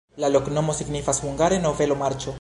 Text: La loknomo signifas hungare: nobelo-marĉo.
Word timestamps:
La 0.21 0.29
loknomo 0.35 0.75
signifas 0.79 1.23
hungare: 1.27 1.63
nobelo-marĉo. 1.67 2.29